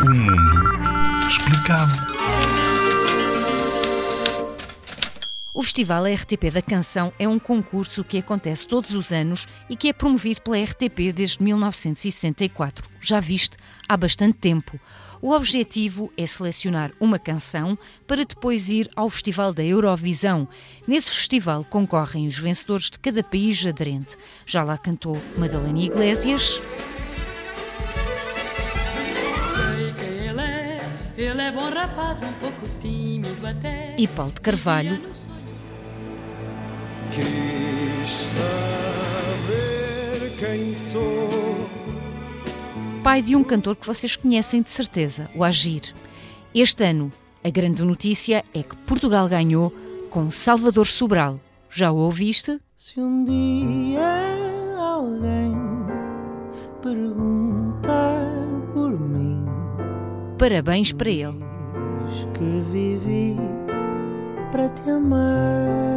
[0.00, 1.92] O mundo explicado.
[5.52, 9.88] O Festival RTP da Canção é um concurso que acontece todos os anos e que
[9.88, 12.88] é promovido pela RTP desde 1964.
[13.00, 13.56] Já viste,
[13.88, 14.78] há bastante tempo.
[15.20, 17.76] O objetivo é selecionar uma canção
[18.06, 20.46] para depois ir ao Festival da Eurovisão.
[20.86, 24.16] Nesse festival concorrem os vencedores de cada país aderente.
[24.46, 26.60] Já lá cantou Madalena Iglesias.
[31.22, 33.94] Ele é bom rapaz, um pouco tímido até.
[33.98, 35.00] E Paulo de Carvalho.
[37.10, 39.66] Quis saber
[40.38, 41.68] quem sou.
[43.02, 45.92] Pai de um cantor que vocês conhecem de certeza, o Agir.
[46.54, 47.10] Este ano,
[47.42, 49.72] a grande notícia é que Portugal ganhou
[50.10, 51.40] com Salvador Sobral.
[51.70, 52.60] Já o ouviste?
[52.76, 54.36] Se um dia
[54.78, 55.52] alguém
[56.80, 58.24] perguntar
[58.72, 59.44] por mim,
[60.38, 61.34] Parabéns para ele.
[62.32, 63.36] que vivi
[64.52, 65.87] para te amar.